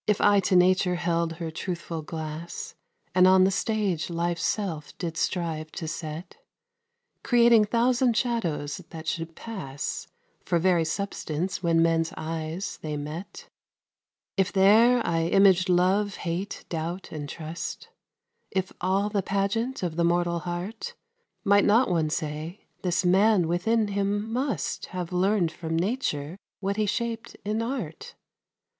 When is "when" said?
11.61-11.83